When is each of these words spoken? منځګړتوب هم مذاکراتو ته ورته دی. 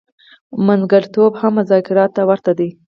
منځګړتوب 0.65 1.31
هم 1.41 1.51
مذاکراتو 1.59 2.13
ته 2.15 2.21
ورته 2.29 2.51
دی. 2.59 2.69